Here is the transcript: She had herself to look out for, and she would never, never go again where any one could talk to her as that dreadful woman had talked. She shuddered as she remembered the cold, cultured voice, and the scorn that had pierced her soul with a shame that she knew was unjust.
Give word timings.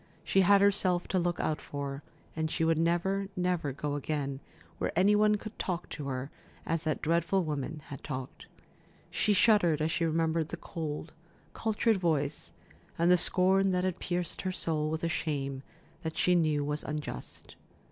She 0.23 0.41
had 0.41 0.61
herself 0.61 1.07
to 1.09 1.19
look 1.19 1.39
out 1.39 1.61
for, 1.61 2.01
and 2.35 2.49
she 2.49 2.63
would 2.65 2.79
never, 2.79 3.27
never 3.35 3.71
go 3.71 3.93
again 3.93 4.39
where 4.79 4.91
any 4.97 5.15
one 5.15 5.35
could 5.35 5.59
talk 5.59 5.89
to 5.89 6.07
her 6.07 6.31
as 6.65 6.85
that 6.85 7.03
dreadful 7.03 7.43
woman 7.43 7.83
had 7.89 8.03
talked. 8.03 8.47
She 9.11 9.31
shuddered 9.33 9.79
as 9.79 9.91
she 9.91 10.03
remembered 10.03 10.49
the 10.49 10.57
cold, 10.57 11.13
cultured 11.53 11.97
voice, 11.97 12.51
and 12.97 13.11
the 13.11 13.15
scorn 13.15 13.69
that 13.73 13.83
had 13.83 13.99
pierced 13.99 14.41
her 14.41 14.51
soul 14.51 14.89
with 14.89 15.03
a 15.03 15.07
shame 15.07 15.61
that 16.01 16.17
she 16.17 16.33
knew 16.33 16.65
was 16.65 16.83
unjust. 16.83 17.55